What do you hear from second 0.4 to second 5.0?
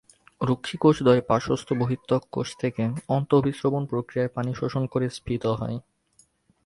রক্ষীকোষদ্বয় পার্শ্বস্থ বহিঃত্বক কোষ থেকে অন্তঃঅভিস্রবণ-প্রক্রিয়ায় পানি শোষণ